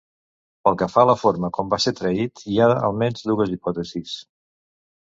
Pel 0.67 0.77
que 0.81 0.87
fa 0.93 1.03
a 1.05 1.09
la 1.09 1.15
forma 1.25 1.51
com 1.59 1.69
va 1.75 1.79
ser 1.85 1.95
traït, 2.01 2.45
hi 2.55 2.59
ha 2.65 2.71
almenys 2.91 3.31
dues 3.33 3.57
hipòtesis. 3.61 4.21